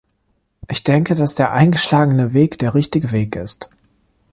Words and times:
Ich 0.67 0.81
denke, 0.83 1.13
dass 1.13 1.35
der 1.35 1.51
eingeschlagene 1.51 2.33
Weg 2.33 2.57
der 2.57 2.73
richtige 2.73 3.11
Weg 3.11 3.35
ist. 3.35 3.69